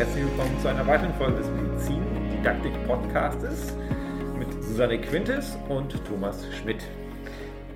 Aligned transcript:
herzlich 0.00 0.24
willkommen 0.24 0.58
zu 0.62 0.68
einer 0.68 0.86
weiteren 0.86 1.12
Folge 1.16 1.40
des 1.40 1.50
Medizin 1.50 2.02
Didaktik 2.32 2.72
Podcastes 2.86 3.74
mit 4.38 4.50
Susanne 4.62 4.98
Quintes 4.98 5.58
und 5.68 5.92
Thomas 6.06 6.42
Schmidt. 6.54 6.82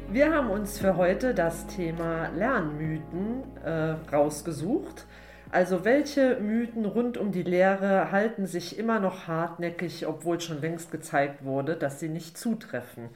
Wir 0.09 0.32
haben 0.32 0.48
uns 0.48 0.79
für 0.79 0.96
heute 0.96 1.34
das 1.34 1.66
Thema 1.66 2.29
Lernmythen 2.29 3.42
äh, 3.62 3.96
rausgesucht. 4.10 5.05
Also 5.50 5.84
welche 5.84 6.41
Mythen 6.41 6.87
rund 6.87 7.18
um 7.18 7.30
die 7.30 7.42
Lehre 7.42 8.10
halten 8.10 8.46
sich 8.46 8.79
immer 8.79 9.00
noch 9.00 9.29
hartnäckig, 9.29 10.06
obwohl 10.06 10.41
schon 10.41 10.62
längst 10.62 10.91
gezeigt 10.91 11.45
wurde, 11.45 11.77
dass 11.77 12.00
sie 12.00 12.09
nicht 12.09 12.38
zutreffen. 12.38 13.11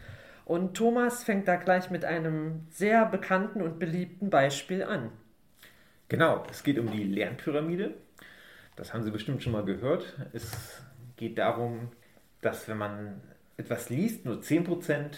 Und 0.44 0.76
Thomas 0.76 1.24
fängt 1.24 1.48
da 1.48 1.56
gleich 1.56 1.88
mit 1.88 2.04
einem 2.04 2.66
sehr 2.68 3.06
bekannten 3.06 3.62
und 3.62 3.78
beliebten 3.78 4.28
Beispiel 4.28 4.82
an. 4.82 5.08
Genau, 6.10 6.44
es 6.50 6.62
geht 6.62 6.78
um 6.78 6.90
die 6.90 7.04
Lernpyramide. 7.04 7.94
Das 8.78 8.94
haben 8.94 9.02
Sie 9.02 9.10
bestimmt 9.10 9.42
schon 9.42 9.52
mal 9.52 9.64
gehört. 9.64 10.14
Es 10.32 10.80
geht 11.16 11.36
darum, 11.36 11.88
dass 12.42 12.68
wenn 12.68 12.78
man 12.78 13.20
etwas 13.56 13.90
liest, 13.90 14.24
nur 14.24 14.36
10% 14.36 15.16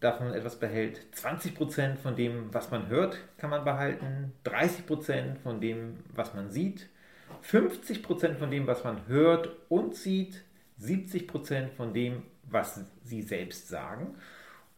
davon 0.00 0.32
etwas 0.32 0.58
behält, 0.58 1.06
20% 1.14 1.96
von 1.96 2.16
dem, 2.16 2.54
was 2.54 2.70
man 2.70 2.88
hört, 2.88 3.18
kann 3.36 3.50
man 3.50 3.64
behalten, 3.64 4.32
30% 4.46 5.36
von 5.42 5.60
dem, 5.60 5.98
was 6.14 6.32
man 6.32 6.50
sieht, 6.50 6.88
50% 7.44 8.36
von 8.36 8.50
dem, 8.50 8.66
was 8.66 8.82
man 8.82 9.06
hört 9.08 9.50
und 9.68 9.94
sieht, 9.94 10.42
70% 10.80 11.68
von 11.76 11.92
dem, 11.92 12.22
was 12.44 12.80
sie 13.04 13.20
selbst 13.20 13.68
sagen 13.68 14.14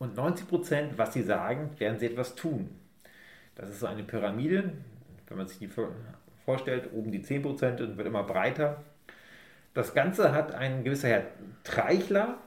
und 0.01 0.19
90%, 0.19 0.95
was 0.97 1.15
sie 1.15 1.23
sagen, 1.23 1.71
werden 1.79 2.01
sie 2.01 2.07
etwas 2.07 2.35
tun. 2.35 2.69
Das 3.55 3.71
ist 3.71 3.79
so 3.79 3.87
eine 3.87 4.03
Pyramide, 4.03 4.73
wenn 5.29 5.37
man 5.37 5.47
sich 5.47 5.61
die 5.61 5.69
vorstellt, 6.45 6.91
oben 6.93 7.13
die 7.13 7.21
10% 7.21 7.81
und 7.83 7.97
wird 7.97 8.07
immer 8.07 8.25
breiter. 8.25 8.83
Das 9.75 9.95
Ganze 9.95 10.33
hat 10.33 10.55
ein 10.55 10.85
gewisser 10.85 11.09
Herr 11.09 11.25
Treichler 11.65 12.39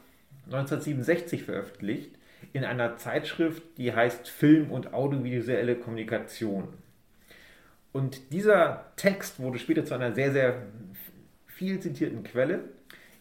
1967 0.46 1.44
veröffentlicht 1.44 2.12
in 2.54 2.64
einer 2.64 2.98
Zeitschrift, 2.98 3.64
die 3.78 3.94
heißt 3.94 4.30
Film 4.30 4.72
und 4.72 4.94
audiovisuelle 4.94 5.76
Kommunikation. 5.76 6.68
Und 7.92 8.32
dieser 8.32 8.86
Text 8.98 9.40
wurde 9.40 9.58
später 9.58 9.86
zu 9.86 9.94
einer 9.94 10.14
sehr, 10.14 10.32
sehr 10.32 10.62
viel 11.48 11.80
zitierten 11.80 12.24
Quelle. 12.24 12.60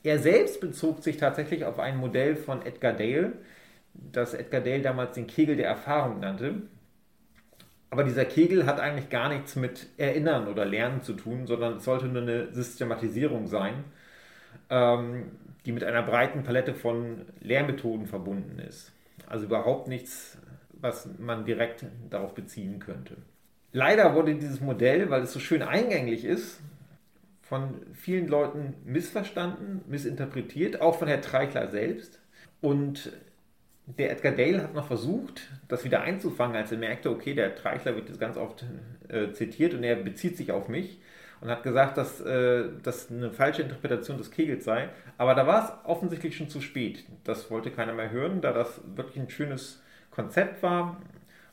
Er 0.03 0.19
selbst 0.19 0.61
bezog 0.61 1.03
sich 1.03 1.17
tatsächlich 1.17 1.65
auf 1.65 1.79
ein 1.79 1.97
Modell 1.97 2.37
von 2.37 2.65
Edgar 2.67 2.93
Dale, 2.93 3.33
das 3.95 4.35
Edgar 4.35 4.61
Dale 4.61 4.83
damals 4.83 5.15
den 5.15 5.27
Kegel 5.27 5.57
der 5.57 5.69
Erfahrung 5.69 6.21
nannte. 6.21 6.63
Aber 7.95 8.03
dieser 8.03 8.25
Kegel 8.25 8.67
hat 8.67 8.81
eigentlich 8.81 9.09
gar 9.09 9.29
nichts 9.29 9.55
mit 9.55 9.87
Erinnern 9.99 10.49
oder 10.49 10.65
Lernen 10.65 11.03
zu 11.03 11.13
tun, 11.13 11.47
sondern 11.47 11.77
es 11.77 11.85
sollte 11.85 12.07
nur 12.07 12.23
eine 12.23 12.53
Systematisierung 12.53 13.47
sein, 13.47 13.85
ähm, 14.69 15.31
die 15.65 15.71
mit 15.71 15.85
einer 15.85 16.03
breiten 16.03 16.43
Palette 16.43 16.75
von 16.75 17.21
Lehrmethoden 17.41 18.09
verbunden 18.09 18.59
ist. 18.59 18.91
Also 19.29 19.45
überhaupt 19.45 19.87
nichts, 19.87 20.37
was 20.73 21.09
man 21.21 21.45
direkt 21.45 21.87
darauf 22.11 22.35
beziehen 22.35 22.81
könnte. 22.81 23.15
Leider 23.71 24.17
wurde 24.17 24.35
dieses 24.35 24.61
Modell, 24.61 25.09
weil 25.11 25.23
es 25.23 25.33
so 25.33 25.39
schön 25.39 25.63
eingänglich 25.63 26.25
ist, 26.25 26.61
von 27.43 27.81
vielen 27.93 28.27
Leuten 28.27 28.75
missverstanden, 28.85 29.83
missinterpretiert, 29.87 30.81
auch 30.81 30.99
von 30.99 31.07
Herrn 31.07 31.23
Treichler 31.23 31.69
selbst. 31.69 32.19
Und 32.61 33.13
der 33.87 34.11
Edgar 34.11 34.33
Dale 34.33 34.63
hat 34.63 34.75
noch 34.75 34.87
versucht, 34.87 35.43
das 35.69 35.85
wieder 35.85 36.03
einzufangen, 36.03 36.57
als 36.57 36.73
er 36.73 36.79
merkte, 36.79 37.11
okay, 37.11 37.35
der 37.35 37.55
Treichler 37.55 37.95
wird 37.95 38.09
jetzt 38.09 38.21
ganz 38.21 38.37
oft 38.37 38.65
äh, 39.09 39.33
zitiert 39.33 39.75
und 39.75 39.85
er 39.85 39.97
bezieht 39.97 40.37
sich 40.37 40.53
auf 40.53 40.69
mich 40.69 40.99
und 41.41 41.51
hat 41.51 41.63
gesagt, 41.63 41.99
dass 41.99 42.21
äh, 42.23 42.65
das 42.83 43.11
eine 43.11 43.31
falsche 43.31 43.63
Interpretation 43.63 44.17
des 44.17 44.31
Kegels 44.31 44.65
sei. 44.65 44.89
Aber 45.19 45.35
da 45.35 45.47
war 45.47 45.65
es 45.65 45.89
offensichtlich 45.89 46.37
schon 46.37 46.49
zu 46.49 46.63
spät. 46.63 47.05
Das 47.25 47.51
wollte 47.51 47.71
keiner 47.71 47.93
mehr 47.93 48.11
hören, 48.11 48.41
da 48.41 48.53
das 48.53 48.81
wirklich 48.97 49.23
ein 49.23 49.29
schönes 49.29 49.83
Konzept 50.11 50.63
war. 50.63 50.97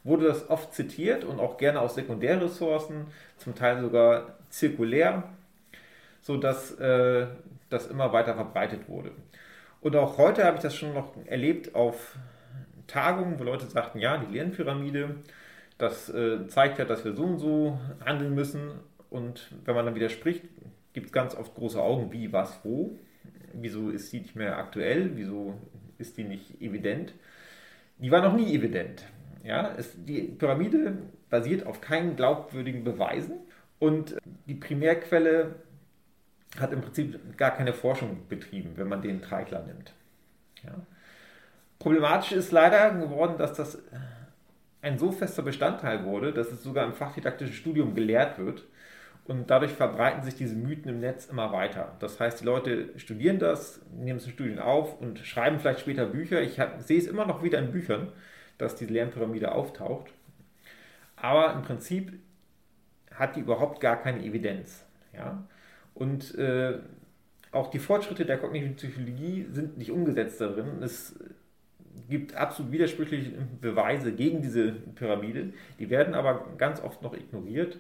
Wurde 0.04 0.28
das 0.28 0.50
oft 0.50 0.74
zitiert 0.74 1.26
und 1.26 1.40
auch 1.40 1.58
gerne 1.58 1.82
aus 1.82 1.96
Sekundärressourcen, 1.96 3.08
zum 3.38 3.54
Teil 3.54 3.82
sogar 3.82 4.38
zirkulär, 4.50 5.24
sodass 6.22 6.72
äh, 6.80 7.28
das 7.70 7.88
immer 7.88 8.14
weiter 8.14 8.34
verbreitet 8.34 8.88
wurde. 8.88 9.12
Und 9.82 9.96
auch 9.96 10.18
heute 10.20 10.44
habe 10.46 10.58
ich 10.58 10.64
das 10.64 10.76
schon 10.76 10.94
noch 10.94 11.14
erlebt 11.26 11.74
auf 11.74 12.16
Tagungen, 12.86 13.40
wo 13.40 13.44
Leute 13.44 13.66
sagten, 13.66 14.00
ja, 14.00 14.18
die 14.18 14.32
Lernpyramide, 14.32 15.16
das 15.80 16.08
äh, 16.10 16.48
zeigt 16.48 16.78
ja, 16.78 16.86
dass 16.86 17.04
wir 17.04 17.14
so 17.14 17.24
und 17.24 17.40
so 17.40 17.80
handeln 18.06 18.36
müssen. 18.36 18.62
Und 19.10 19.52
wenn 19.66 19.74
man 19.74 19.86
dann 19.86 19.96
widerspricht, 19.96 20.44
gibt 20.94 21.08
es 21.08 21.12
ganz 21.12 21.36
oft 21.36 21.56
große 21.56 21.82
Augen, 21.82 22.12
wie, 22.12 22.32
was, 22.32 22.60
wo. 22.64 22.98
Wieso 23.54 23.90
ist 23.90 24.14
die 24.14 24.20
nicht 24.20 24.36
mehr 24.36 24.58
aktuell? 24.58 25.12
Wieso 25.16 25.56
ist 25.98 26.16
die 26.18 26.24
nicht 26.24 26.62
evident? 26.62 27.14
Die 27.98 28.12
war 28.12 28.22
noch 28.22 28.36
nie 28.36 28.54
evident. 28.56 29.06
Ja, 29.44 29.74
es, 29.76 29.94
die 30.06 30.22
Pyramide 30.22 30.98
basiert 31.30 31.66
auf 31.66 31.82
keinen 31.82 32.16
glaubwürdigen 32.16 32.84
Beweisen 32.84 33.34
und 33.80 34.16
die 34.46 34.54
Primärquelle 34.54 35.56
hat 36.60 36.74
im 36.74 36.82
Prinzip 36.82 37.38
gar 37.38 37.52
keine 37.52 37.74
Forschung 37.74 38.28
betrieben, 38.28 38.74
wenn 38.76 38.90
man 38.90 39.02
den 39.02 39.22
Treichler 39.22 39.64
nimmt. 39.64 39.94
Ja. 40.64 40.74
Problematisch 41.80 42.34
ist 42.34 42.52
leider 42.52 42.92
geworden, 42.92 43.38
dass 43.38 43.54
das 43.54 43.82
ein 44.82 44.98
so 44.98 45.12
fester 45.12 45.44
Bestandteil 45.44 46.04
wurde, 46.06 46.34
dass 46.34 46.52
es 46.52 46.64
sogar 46.64 46.86
im 46.86 46.94
fachdidaktischen 46.94 47.54
Studium 47.54 47.96
gelehrt 47.96 48.38
wird. 48.38 48.66
Und 49.26 49.50
dadurch 49.50 49.72
verbreiten 49.72 50.24
sich 50.24 50.36
diese 50.36 50.56
Mythen 50.56 50.90
im 50.90 51.00
Netz 51.00 51.28
immer 51.28 51.54
weiter. 51.54 51.96
Das 52.00 52.20
heißt, 52.20 52.42
die 52.42 52.46
Leute 52.46 52.90
studieren 52.98 53.38
das, 53.38 53.80
nehmen 53.96 54.18
es 54.18 54.26
in 54.26 54.32
Studien 54.32 54.60
auf 54.60 55.00
und 55.00 55.20
schreiben 55.20 55.60
vielleicht 55.60 55.82
später 55.82 56.08
Bücher. 56.08 56.42
Ich 56.42 56.60
hab, 56.60 56.82
sehe 56.82 56.98
es 56.98 57.08
immer 57.08 57.26
noch 57.26 57.44
wieder 57.44 57.60
in 57.60 57.72
Büchern, 57.72 58.12
dass 58.58 58.76
diese 58.76 58.92
Lernpyramide 58.92 59.52
auftaucht. 59.52 60.12
Aber 61.16 61.54
im 61.54 61.62
Prinzip 61.62 62.14
hat 63.14 63.36
die 63.36 63.42
überhaupt 63.42 63.80
gar 63.80 64.02
keine 64.02 64.24
Evidenz. 64.24 64.84
Ja? 65.14 65.44
Und 65.94 66.36
äh, 66.36 66.80
auch 67.52 67.70
die 67.70 67.80
Fortschritte 67.80 68.26
der 68.26 68.38
kognitiven 68.38 68.76
Psychologie 68.76 69.46
sind 69.52 69.78
nicht 69.78 69.92
umgesetzt 69.92 70.40
darin. 70.40 70.82
Es 70.82 71.16
gibt 72.10 72.36
absolut 72.36 72.72
widersprüchliche 72.72 73.32
Beweise 73.60 74.12
gegen 74.14 74.42
diese 74.42 74.72
Pyramide. 74.96 75.54
Die 75.80 75.90
werden 75.90 76.14
aber 76.14 76.46
ganz 76.58 76.82
oft 76.82 77.02
noch 77.02 77.14
ignoriert. 77.14 77.78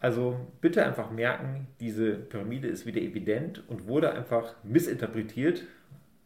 Also 0.00 0.36
bitte 0.60 0.84
einfach 0.84 1.10
merken, 1.10 1.68
diese 1.78 2.14
Pyramide 2.14 2.66
ist 2.68 2.86
wieder 2.86 3.00
evident 3.00 3.62
und 3.68 3.86
wurde 3.86 4.12
einfach 4.12 4.54
missinterpretiert 4.64 5.62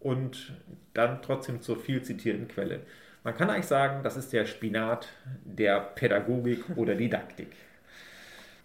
und 0.00 0.54
dann 0.94 1.20
trotzdem 1.20 1.60
zur 1.60 1.76
viel 1.76 2.02
zitierten 2.02 2.48
Quelle. 2.48 2.80
Man 3.22 3.34
kann 3.34 3.50
eigentlich 3.50 3.66
sagen, 3.66 4.02
das 4.02 4.16
ist 4.16 4.32
der 4.32 4.46
Spinat 4.46 5.08
der 5.44 5.80
Pädagogik 5.80 6.64
oder 6.76 6.94
Didaktik. 6.94 7.48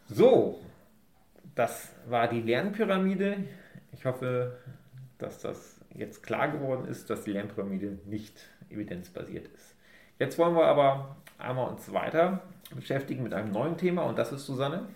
So, 0.08 0.62
das 1.56 1.90
war 2.08 2.28
die 2.28 2.42
Lernpyramide. 2.42 3.38
Ich 3.92 4.06
hoffe, 4.06 4.58
dass 5.18 5.40
das 5.40 5.80
jetzt 5.94 6.24
klar 6.24 6.50
geworden 6.50 6.86
ist, 6.86 7.10
dass 7.10 7.24
die 7.24 7.32
Lernpyramide 7.32 8.00
nicht 8.06 8.40
evidenzbasiert 8.70 9.48
ist. 9.48 9.76
Jetzt 10.20 10.38
wollen 10.38 10.56
wir 10.56 10.66
aber 10.66 11.18
einmal 11.38 11.70
uns 11.70 11.92
weiter 11.92 12.42
beschäftigen 12.74 13.24
mit 13.24 13.34
einem 13.34 13.52
neuen 13.52 13.78
Thema 13.78 14.04
und 14.04 14.18
das 14.18 14.32
ist 14.32 14.46
Susanne. 14.46 14.88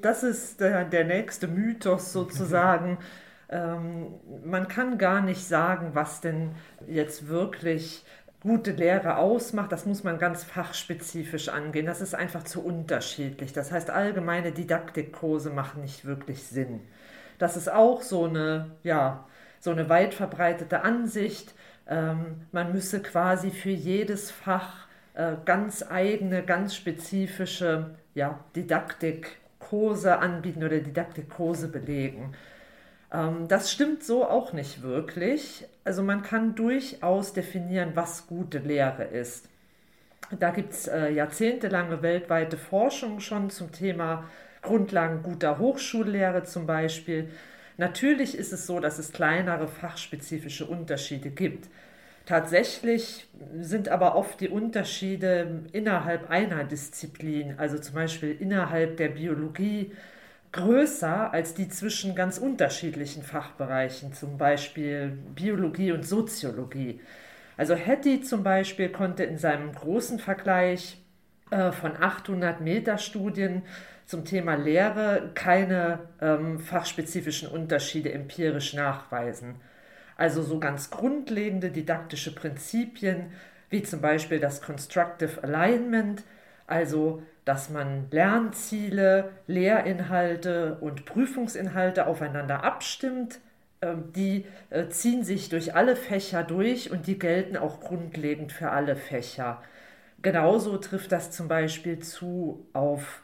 Das 0.00 0.22
ist 0.22 0.60
der, 0.60 0.84
der 0.84 1.04
nächste 1.04 1.46
Mythos 1.46 2.12
sozusagen. 2.12 2.98
ähm, 3.48 4.14
man 4.44 4.68
kann 4.68 4.98
gar 4.98 5.20
nicht 5.20 5.46
sagen, 5.46 5.90
was 5.94 6.20
denn 6.20 6.50
jetzt 6.86 7.28
wirklich 7.28 8.04
gute 8.42 8.72
Lehre 8.72 9.18
ausmacht, 9.18 9.70
das 9.70 9.86
muss 9.86 10.02
man 10.02 10.18
ganz 10.18 10.42
fachspezifisch 10.42 11.48
angehen. 11.48 11.86
Das 11.86 12.00
ist 12.00 12.14
einfach 12.14 12.42
zu 12.42 12.64
unterschiedlich. 12.64 13.52
Das 13.52 13.70
heißt, 13.70 13.90
allgemeine 13.90 14.50
Didaktikkurse 14.50 15.50
machen 15.50 15.82
nicht 15.82 16.04
wirklich 16.04 16.42
Sinn. 16.42 16.80
Das 17.38 17.56
ist 17.56 17.70
auch 17.70 18.02
so 18.02 18.24
eine, 18.24 18.72
ja, 18.82 19.26
so 19.60 19.70
eine 19.70 19.88
weit 19.88 20.12
verbreitete 20.14 20.82
Ansicht. 20.82 21.54
Ähm, 21.88 22.42
man 22.50 22.72
müsse 22.72 23.00
quasi 23.00 23.50
für 23.50 23.70
jedes 23.70 24.32
Fach 24.32 24.86
äh, 25.14 25.34
ganz 25.44 25.84
eigene, 25.88 26.42
ganz 26.42 26.74
spezifische 26.74 27.94
ja, 28.14 28.40
Didaktikkurse 28.56 30.18
anbieten 30.18 30.64
oder 30.64 30.80
Didaktikkurse 30.80 31.68
belegen. 31.68 32.34
Ähm, 33.12 33.48
das 33.48 33.70
stimmt 33.72 34.02
so 34.04 34.24
auch 34.28 34.52
nicht 34.52 34.82
wirklich. 34.82 35.64
Also 35.84 36.02
man 36.02 36.22
kann 36.22 36.54
durchaus 36.54 37.32
definieren, 37.32 37.92
was 37.94 38.26
gute 38.26 38.58
Lehre 38.58 39.04
ist. 39.04 39.48
Da 40.38 40.50
gibt 40.50 40.72
es 40.72 40.88
äh, 40.88 41.10
jahrzehntelange 41.10 42.02
weltweite 42.02 42.56
Forschung 42.56 43.20
schon 43.20 43.50
zum 43.50 43.70
Thema 43.72 44.24
Grundlagen 44.62 45.22
guter 45.22 45.58
Hochschullehre 45.58 46.44
zum 46.44 46.66
Beispiel. 46.66 47.28
Natürlich 47.76 48.36
ist 48.36 48.52
es 48.52 48.66
so, 48.66 48.80
dass 48.80 48.98
es 48.98 49.12
kleinere 49.12 49.66
fachspezifische 49.68 50.64
Unterschiede 50.64 51.30
gibt. 51.30 51.68
Tatsächlich 52.24 53.26
sind 53.60 53.88
aber 53.88 54.14
oft 54.14 54.40
die 54.40 54.48
Unterschiede 54.48 55.64
innerhalb 55.72 56.30
einer 56.30 56.62
Disziplin, 56.62 57.54
also 57.58 57.78
zum 57.78 57.96
Beispiel 57.96 58.36
innerhalb 58.38 58.96
der 58.96 59.08
Biologie, 59.08 59.90
größer 60.52 61.32
als 61.32 61.54
die 61.54 61.68
zwischen 61.68 62.14
ganz 62.14 62.38
unterschiedlichen 62.38 63.22
Fachbereichen, 63.22 64.12
zum 64.12 64.38
Beispiel 64.38 65.18
Biologie 65.34 65.92
und 65.92 66.06
Soziologie. 66.06 67.00
Also 67.56 67.74
Hattie 67.74 68.20
zum 68.22 68.42
Beispiel 68.42 68.90
konnte 68.90 69.24
in 69.24 69.38
seinem 69.38 69.72
großen 69.72 70.18
Vergleich 70.18 70.98
äh, 71.50 71.72
von 71.72 71.96
800 71.96 72.60
Meter 72.60 72.98
Studien 72.98 73.62
zum 74.06 74.24
Thema 74.24 74.54
Lehre 74.54 75.30
keine 75.34 76.00
ähm, 76.20 76.58
fachspezifischen 76.58 77.48
Unterschiede 77.48 78.12
empirisch 78.12 78.74
nachweisen. 78.74 79.56
Also 80.16 80.42
so 80.42 80.58
ganz 80.58 80.90
grundlegende 80.90 81.70
didaktische 81.70 82.34
Prinzipien 82.34 83.32
wie 83.70 83.82
zum 83.82 84.02
Beispiel 84.02 84.38
das 84.38 84.60
Constructive 84.60 85.42
Alignment, 85.42 86.24
also 86.66 87.22
dass 87.44 87.70
man 87.70 88.06
Lernziele, 88.10 89.30
Lehrinhalte 89.46 90.78
und 90.80 91.04
Prüfungsinhalte 91.04 92.06
aufeinander 92.06 92.64
abstimmt. 92.64 93.40
Ähm, 93.80 94.12
die 94.14 94.46
äh, 94.70 94.88
ziehen 94.88 95.24
sich 95.24 95.48
durch 95.48 95.74
alle 95.74 95.96
Fächer 95.96 96.44
durch 96.44 96.90
und 96.90 97.06
die 97.06 97.18
gelten 97.18 97.56
auch 97.56 97.80
grundlegend 97.80 98.52
für 98.52 98.70
alle 98.70 98.96
Fächer. 98.96 99.62
Genauso 100.22 100.76
trifft 100.78 101.10
das 101.12 101.32
zum 101.32 101.48
Beispiel 101.48 101.98
zu 101.98 102.66
auf 102.72 103.22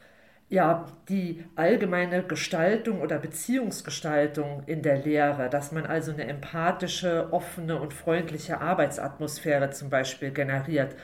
ja, 0.51 0.87
die 1.09 1.45
allgemeine 1.57 2.23
Gestaltung 2.23 3.03
oder 3.03 3.19
Beziehungsgestaltung 3.19 4.63
in 4.67 4.83
der 4.83 4.97
Lehre, 4.97 5.51
dass 5.51 5.73
man 5.73 5.85
also 5.85 6.13
eine 6.13 6.27
empathische, 6.27 7.29
offene 7.33 7.79
und 7.79 7.93
freundliche 7.93 8.61
Arbeitsatmosphäre 8.61 9.71
zum 9.71 9.91
Beispiel 9.91 10.31
generiert. 10.31 10.95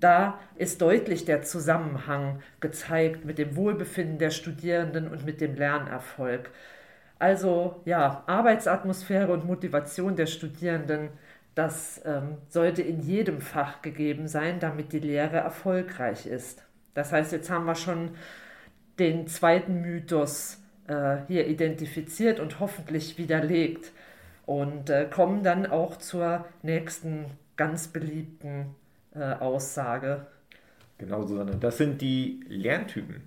Da 0.00 0.38
ist 0.56 0.80
deutlich 0.80 1.24
der 1.24 1.42
Zusammenhang 1.42 2.40
gezeigt 2.60 3.24
mit 3.24 3.38
dem 3.38 3.56
Wohlbefinden 3.56 4.18
der 4.18 4.30
Studierenden 4.30 5.08
und 5.08 5.24
mit 5.24 5.40
dem 5.40 5.54
Lernerfolg. 5.54 6.50
Also 7.18 7.80
ja, 7.84 8.22
Arbeitsatmosphäre 8.26 9.32
und 9.32 9.44
Motivation 9.44 10.14
der 10.14 10.26
Studierenden, 10.26 11.10
das 11.56 12.00
ähm, 12.04 12.38
sollte 12.48 12.82
in 12.82 13.00
jedem 13.00 13.40
Fach 13.40 13.82
gegeben 13.82 14.28
sein, 14.28 14.60
damit 14.60 14.92
die 14.92 15.00
Lehre 15.00 15.38
erfolgreich 15.38 16.26
ist. 16.26 16.62
Das 16.94 17.12
heißt, 17.12 17.32
jetzt 17.32 17.50
haben 17.50 17.64
wir 17.64 17.74
schon 17.74 18.10
den 19.00 19.26
zweiten 19.26 19.80
Mythos 19.80 20.62
äh, 20.86 21.18
hier 21.26 21.48
identifiziert 21.48 22.38
und 22.38 22.60
hoffentlich 22.60 23.18
widerlegt 23.18 23.92
und 24.46 24.90
äh, 24.90 25.06
kommen 25.10 25.42
dann 25.42 25.66
auch 25.66 25.96
zur 25.96 26.44
nächsten 26.62 27.26
ganz 27.56 27.88
beliebten 27.88 28.76
äh, 29.20 29.36
Aussage. 29.40 30.26
Genau, 30.98 31.22
Susanne. 31.22 31.56
Das 31.56 31.78
sind 31.78 32.00
die 32.00 32.40
Lerntypen. 32.48 33.22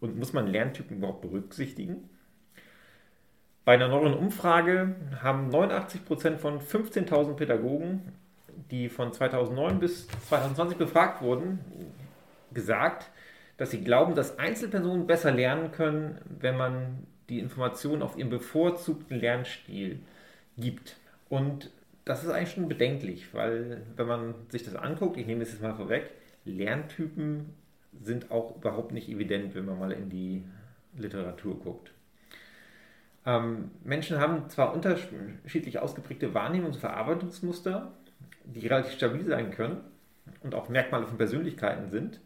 Und 0.00 0.18
muss 0.18 0.32
man 0.32 0.46
Lerntypen 0.46 0.98
überhaupt 0.98 1.22
berücksichtigen? 1.22 2.08
Bei 3.64 3.74
einer 3.74 3.88
neuen 3.88 4.14
Umfrage 4.14 4.94
haben 5.22 5.48
89 5.48 6.04
Prozent 6.04 6.40
von 6.40 6.60
15.000 6.60 7.34
Pädagogen, 7.34 8.12
die 8.70 8.88
von 8.88 9.12
2009 9.12 9.78
bis 9.80 10.06
2020 10.28 10.76
befragt 10.76 11.22
wurden, 11.22 11.58
gesagt, 12.52 13.10
dass 13.56 13.70
sie 13.70 13.82
glauben, 13.82 14.14
dass 14.14 14.38
Einzelpersonen 14.38 15.06
besser 15.06 15.30
lernen 15.30 15.72
können, 15.72 16.18
wenn 16.28 16.56
man 16.56 17.06
die 17.28 17.38
Informationen 17.38 18.02
auf 18.02 18.18
ihren 18.18 18.30
bevorzugten 18.30 19.18
Lernstil 19.18 20.00
gibt. 20.58 20.96
Und 21.28 21.70
das 22.04 22.22
ist 22.22 22.30
eigentlich 22.30 22.52
schon 22.52 22.68
bedenklich, 22.68 23.32
weil 23.32 23.82
wenn 23.96 24.06
man 24.06 24.34
sich 24.50 24.62
das 24.62 24.76
anguckt, 24.76 25.16
ich 25.16 25.26
nehme 25.26 25.42
es 25.42 25.52
jetzt 25.52 25.62
mal 25.62 25.74
vorweg, 25.74 26.10
Lerntypen 26.44 27.54
sind 28.02 28.30
auch 28.30 28.56
überhaupt 28.56 28.92
nicht 28.92 29.08
evident, 29.08 29.54
wenn 29.54 29.64
man 29.64 29.78
mal 29.78 29.92
in 29.92 30.10
die 30.10 30.44
Literatur 30.96 31.58
guckt. 31.58 31.92
Ähm, 33.26 33.70
Menschen 33.82 34.18
haben 34.18 34.50
zwar 34.50 34.74
unterschiedlich 34.74 35.78
ausgeprägte 35.78 36.34
Wahrnehmungs- 36.34 36.74
und 36.74 36.76
Verarbeitungsmuster, 36.76 37.92
die 38.44 38.66
relativ 38.66 38.92
stabil 38.92 39.24
sein 39.24 39.50
können 39.50 39.80
und 40.42 40.54
auch 40.54 40.68
Merkmale 40.68 41.06
von 41.06 41.16
Persönlichkeiten 41.16 41.90
sind, 41.90 42.20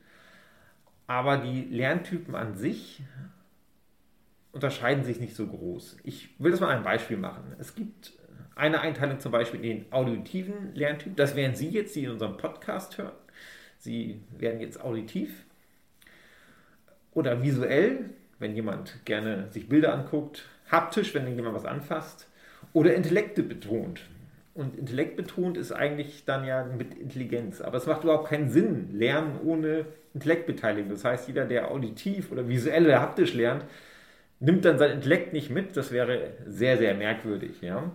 aber 1.07 1.37
die 1.39 1.63
Lerntypen 1.65 2.35
an 2.35 2.57
sich 2.57 3.03
unterscheiden 4.53 5.05
sich 5.05 5.21
nicht 5.21 5.37
so 5.37 5.47
groß. 5.47 5.99
Ich 6.03 6.35
will 6.41 6.51
das 6.51 6.61
mal 6.61 6.77
ein 6.77 6.83
Beispiel 6.83 7.17
machen. 7.17 7.55
Es 7.59 7.77
gibt 7.77 8.13
eine 8.59 8.81
Einteilung 8.81 9.21
zum 9.21 9.33
Beispiel 9.33 9.65
in 9.65 9.79
den 9.79 9.93
auditiven 9.93 10.75
Lerntyp. 10.75 11.17
Das 11.17 11.37
wären 11.37 11.55
Sie 11.55 11.69
jetzt, 11.69 11.95
die 11.95 12.05
in 12.05 12.11
unserem 12.11 12.37
Podcast 12.37 12.99
hören. 12.99 13.13
Sie 13.79 14.21
werden 14.37 14.61
jetzt 14.61 14.81
auditiv 14.81 15.45
oder 17.13 17.43
visuell, 17.43 18.11
wenn 18.41 18.55
jemand 18.55 19.05
gerne 19.05 19.47
sich 19.51 19.69
Bilder 19.69 19.95
anguckt, 19.95 20.45
haptisch, 20.71 21.15
wenn 21.15 21.27
jemand 21.35 21.55
was 21.55 21.65
anfasst 21.65 22.29
oder 22.73 22.95
Intellekte 22.95 23.43
betont. 23.43 24.03
Und 24.55 24.77
Intellekt 24.77 25.17
betont 25.17 25.57
ist 25.57 25.71
eigentlich 25.71 26.25
dann 26.25 26.45
ja 26.45 26.65
mit 26.65 26.95
Intelligenz. 26.99 27.61
Aber 27.61 27.77
es 27.79 27.87
macht 27.87 28.03
überhaupt 28.03 28.29
keinen 28.29 28.51
Sinn, 28.51 28.89
Lernen 28.93 29.39
ohne 29.45 29.87
Intellektbeteiligung. 30.15 30.91
Das 30.91 31.05
heißt, 31.05 31.29
jeder, 31.29 31.45
der 31.45 31.71
auditiv 31.71 32.33
oder 32.33 32.49
visuell 32.49 32.87
oder 32.87 33.01
haptisch 33.01 33.35
lernt, 33.35 33.65
nimmt 34.41 34.65
dann 34.65 34.79
sein 34.79 34.91
Intellekt 34.91 35.33
nicht 35.33 35.51
mit. 35.51 35.77
Das 35.77 35.93
wäre 35.93 36.33
sehr, 36.45 36.77
sehr 36.77 36.95
merkwürdig. 36.97 37.61
Ja? 37.61 37.93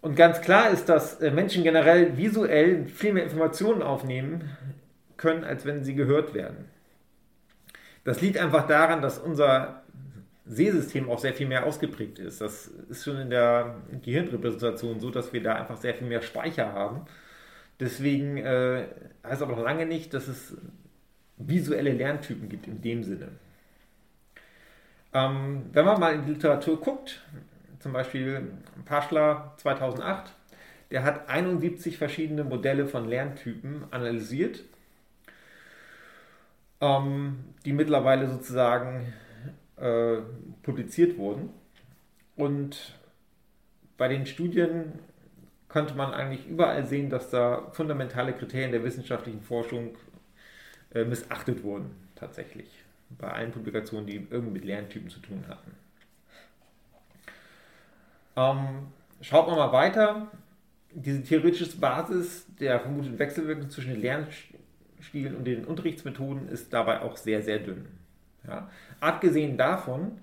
Und 0.00 0.16
ganz 0.16 0.40
klar 0.40 0.70
ist, 0.70 0.88
dass 0.88 1.20
äh, 1.20 1.30
Menschen 1.30 1.62
generell 1.62 2.16
visuell 2.16 2.86
viel 2.86 3.12
mehr 3.12 3.24
Informationen 3.24 3.82
aufnehmen 3.82 4.56
können, 5.16 5.44
als 5.44 5.66
wenn 5.66 5.84
sie 5.84 5.94
gehört 5.94 6.32
werden. 6.32 6.64
Das 8.04 8.20
liegt 8.22 8.38
einfach 8.38 8.66
daran, 8.66 9.02
dass 9.02 9.18
unser 9.18 9.82
Sehsystem 10.46 11.10
auch 11.10 11.18
sehr 11.18 11.34
viel 11.34 11.46
mehr 11.46 11.66
ausgeprägt 11.66 12.18
ist. 12.18 12.40
Das 12.40 12.66
ist 12.88 13.04
schon 13.04 13.18
in 13.18 13.30
der 13.30 13.76
Gehirnrepräsentation 14.02 14.98
so, 14.98 15.10
dass 15.10 15.32
wir 15.32 15.42
da 15.42 15.54
einfach 15.54 15.76
sehr 15.76 15.94
viel 15.94 16.08
mehr 16.08 16.22
Speicher 16.22 16.72
haben. 16.72 17.02
Deswegen 17.78 18.38
äh, 18.38 18.86
heißt 19.24 19.42
aber 19.42 19.56
noch 19.56 19.62
lange 19.62 19.86
nicht, 19.86 20.12
dass 20.14 20.28
es 20.28 20.56
visuelle 21.36 21.92
Lerntypen 21.92 22.48
gibt 22.48 22.66
in 22.66 22.82
dem 22.82 23.04
Sinne. 23.04 23.28
Ähm, 25.12 25.66
wenn 25.72 25.84
man 25.84 26.00
mal 26.00 26.14
in 26.14 26.24
die 26.24 26.32
Literatur 26.32 26.80
guckt, 26.80 27.22
zum 27.80 27.92
Beispiel 27.92 28.52
Paschler 28.84 29.54
2008, 29.56 30.32
der 30.90 31.02
hat 31.02 31.28
71 31.28 31.98
verschiedene 31.98 32.44
Modelle 32.44 32.86
von 32.86 33.08
Lerntypen 33.08 33.84
analysiert, 33.90 34.62
ähm, 36.80 37.44
die 37.64 37.72
mittlerweile 37.72 38.28
sozusagen 38.28 39.12
äh, 39.76 40.18
publiziert 40.62 41.16
wurden. 41.16 41.50
Und 42.36 42.98
bei 43.96 44.08
den 44.08 44.26
Studien 44.26 44.98
konnte 45.68 45.94
man 45.94 46.12
eigentlich 46.12 46.46
überall 46.46 46.84
sehen, 46.84 47.10
dass 47.10 47.30
da 47.30 47.70
fundamentale 47.72 48.32
Kriterien 48.32 48.72
der 48.72 48.82
wissenschaftlichen 48.84 49.42
Forschung 49.42 49.96
äh, 50.92 51.04
missachtet 51.04 51.62
wurden, 51.62 51.94
tatsächlich. 52.14 52.68
Bei 53.10 53.28
allen 53.28 53.52
Publikationen, 53.52 54.06
die 54.06 54.26
irgendwie 54.30 54.52
mit 54.52 54.64
Lerntypen 54.64 55.10
zu 55.10 55.20
tun 55.20 55.44
hatten. 55.48 55.72
Ähm, 58.36 58.88
schaut 59.20 59.46
man 59.46 59.56
mal 59.56 59.72
weiter. 59.72 60.28
Diese 60.92 61.22
theoretische 61.22 61.76
Basis 61.76 62.46
der 62.58 62.80
vermuteten 62.80 63.18
Wechselwirkung 63.18 63.70
zwischen 63.70 63.92
den 63.92 64.00
Lernstilen 64.00 65.36
und 65.36 65.44
den 65.44 65.64
Unterrichtsmethoden 65.64 66.48
ist 66.48 66.72
dabei 66.72 67.02
auch 67.02 67.16
sehr, 67.16 67.42
sehr 67.42 67.58
dünn. 67.58 67.86
Ja. 68.46 68.68
Abgesehen 68.98 69.56
davon, 69.56 70.18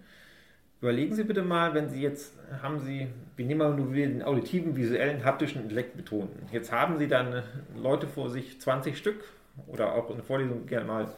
überlegen 0.81 1.15
Sie 1.15 1.23
bitte 1.23 1.43
mal, 1.43 1.73
wenn 1.73 1.89
Sie 1.89 2.01
jetzt 2.01 2.33
haben 2.61 2.79
Sie, 2.79 3.07
wir 3.35 3.45
nehmen 3.45 3.59
mal 3.59 3.73
nur 3.73 3.93
den 3.93 4.23
auditiven, 4.23 4.75
visuellen, 4.75 5.23
haptischen 5.23 5.61
Intellekt 5.61 5.95
betonten. 5.95 6.47
Jetzt 6.51 6.71
haben 6.71 6.97
Sie 6.97 7.07
dann 7.07 7.43
Leute 7.75 8.07
vor 8.07 8.29
sich, 8.29 8.59
20 8.59 8.97
Stück 8.97 9.23
oder 9.67 9.93
auch 9.93 10.09
in 10.09 10.17
der 10.17 10.25
Vorlesung 10.25 10.65
gerne 10.65 10.85
mal 10.85 11.13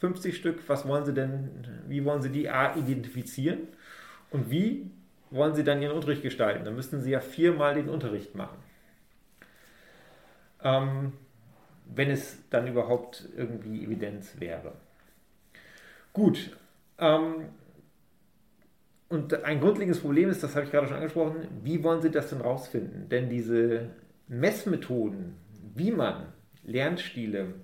50 0.00 0.36
Stück. 0.36 0.60
Was 0.68 0.86
wollen 0.86 1.04
Sie 1.04 1.14
denn, 1.14 1.48
wie 1.86 2.04
wollen 2.04 2.22
Sie 2.22 2.30
die 2.30 2.48
A 2.48 2.74
identifizieren 2.76 3.60
und 4.30 4.50
wie 4.50 4.90
wollen 5.30 5.54
Sie 5.54 5.64
dann 5.64 5.82
Ihren 5.82 5.96
Unterricht 5.96 6.22
gestalten? 6.22 6.64
Dann 6.64 6.74
müssten 6.74 7.00
Sie 7.00 7.10
ja 7.10 7.20
viermal 7.20 7.74
den 7.74 7.88
Unterricht 7.88 8.34
machen. 8.34 8.58
Ähm, 10.62 11.12
wenn 11.94 12.10
es 12.10 12.38
dann 12.50 12.66
überhaupt 12.66 13.28
irgendwie 13.36 13.84
Evidenz 13.84 14.38
wäre. 14.38 14.72
Gut. 16.12 16.56
Ähm, 16.98 17.48
und 19.08 19.42
ein 19.44 19.60
grundlegendes 19.60 20.00
Problem 20.00 20.28
ist, 20.28 20.42
das 20.42 20.54
habe 20.54 20.66
ich 20.66 20.70
gerade 20.70 20.86
schon 20.86 20.96
angesprochen, 20.96 21.48
wie 21.62 21.82
wollen 21.82 22.02
Sie 22.02 22.10
das 22.10 22.28
denn 22.28 22.42
rausfinden? 22.42 23.08
Denn 23.08 23.30
diese 23.30 23.90
Messmethoden, 24.26 25.34
wie 25.74 25.92
man 25.92 26.26
Lernstile 26.64 27.54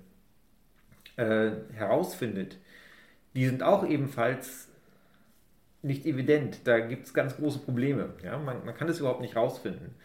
äh, 1.17 1.51
herausfindet, 1.73 2.57
die 3.35 3.45
sind 3.45 3.61
auch 3.61 3.85
ebenfalls 3.85 4.69
nicht 5.85 6.05
evident. 6.05 6.59
Da 6.65 6.79
gibt 6.79 7.05
es 7.05 7.13
ganz 7.13 7.37
große 7.37 7.59
Probleme. 7.59 8.09
Ja? 8.23 8.37
Man, 8.37 8.65
man 8.65 8.75
kann 8.75 8.89
es 8.89 8.99
überhaupt 8.99 9.21
nicht 9.21 9.35
rausfinden. 9.35 9.95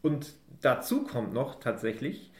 Und 0.00 0.32
dazu 0.62 1.04
kommt 1.04 1.34
noch 1.34 1.60
tatsächlich, 1.60 2.30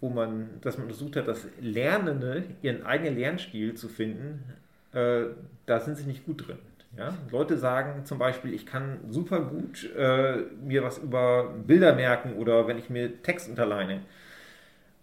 wo 0.00 0.10
man, 0.10 0.60
dass 0.60 0.76
man 0.76 0.86
untersucht 0.86 1.16
hat, 1.16 1.28
dass 1.28 1.46
Lernende 1.60 2.44
ihren 2.60 2.84
eigenen 2.84 3.16
Lernstil 3.16 3.74
zu 3.74 3.88
finden, 3.88 4.44
äh, 4.92 5.24
da 5.66 5.80
sind 5.80 5.96
sie 5.96 6.04
nicht 6.04 6.24
gut 6.24 6.46
drin. 6.46 6.58
Ja? 6.96 7.14
Leute 7.30 7.56
sagen 7.56 8.04
zum 8.04 8.18
Beispiel, 8.18 8.52
ich 8.52 8.66
kann 8.66 9.00
super 9.08 9.40
gut 9.40 9.90
äh, 9.96 10.42
mir 10.62 10.82
was 10.82 10.98
über 10.98 11.54
Bilder 11.66 11.94
merken 11.94 12.34
oder 12.34 12.68
wenn 12.68 12.78
ich 12.78 12.90
mir 12.90 13.22
Text 13.22 13.48
unterleine. 13.48 14.02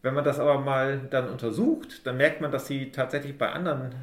Wenn 0.01 0.13
man 0.13 0.23
das 0.23 0.39
aber 0.39 0.59
mal 0.59 1.01
dann 1.09 1.29
untersucht, 1.29 2.05
dann 2.05 2.17
merkt 2.17 2.39
man, 2.39 2.51
dass 2.51 2.67
sie 2.67 2.91
tatsächlich 2.91 3.37
bei 3.37 3.51
anderen 3.51 3.93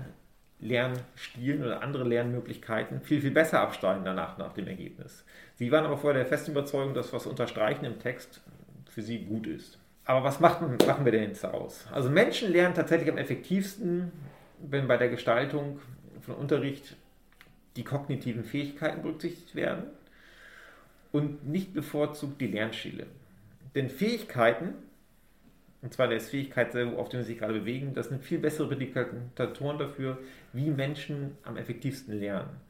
Lernstilen 0.59 1.63
oder 1.63 1.83
andere 1.83 2.05
Lernmöglichkeiten 2.05 3.03
viel, 3.03 3.21
viel 3.21 3.31
besser 3.31 3.61
absteigen 3.61 4.05
danach 4.05 4.39
nach 4.39 4.55
dem 4.55 4.67
Ergebnis. 4.67 5.25
Sie 5.55 5.71
waren 5.71 5.85
aber 5.85 5.99
vorher 5.99 6.23
der 6.23 6.27
festen 6.27 6.53
Überzeugung, 6.53 6.95
dass 6.95 7.13
was 7.13 7.27
unterstreichen 7.27 7.85
im 7.85 7.99
Text 7.99 8.41
für 8.89 9.03
sie 9.03 9.19
gut 9.25 9.47
ist. 9.47 9.79
Aber 10.07 10.25
was 10.25 10.41
machen, 10.41 10.79
machen 10.87 11.05
wir 11.05 11.13
denn 11.13 11.25
jetzt 11.25 11.45
aus? 11.45 11.87
Also 11.93 12.09
Menschen 12.09 12.53
lernen 12.53 12.75
tatsächlich 12.75 13.11
am 13.11 13.19
effektivsten, 13.19 14.13
wenn 14.59 14.89
bei 14.89 14.97
der 14.97 15.09
Gestaltung 15.09 15.81
von 16.21 16.37
Unterricht 16.37 16.97
die 17.77 17.85
kognitiven 17.85 18.45
Fähigkeiten 18.45 19.03
berücksichtigt 19.03 19.55
werden 19.55 19.85
und 21.13 21.47
nicht 21.47 21.75
bevorzugt 21.75 22.41
die 22.41 22.47
Lernstile. 22.47 23.07
Denn 23.75 23.91
Fähigkeiten, 23.91 24.75
und 25.87 25.95
zwar 25.95 26.09
der 26.09 26.21
Fähigkeit, 26.21 26.75
auf 26.75 27.11
der 27.11 27.23
sie 27.23 27.29
sich 27.29 27.39
gerade 27.39 27.61
bewegen, 27.61 27.95
das 27.95 28.09
sind 28.09 28.21
viel 28.21 28.41
bessere 28.41 28.67
Prädikatoren 28.67 29.79
dafür, 29.79 30.19
wie 30.53 30.69
Menschen 30.69 31.39
am 31.45 31.57
effektivsten 31.57 32.19
lernen. 32.19 32.61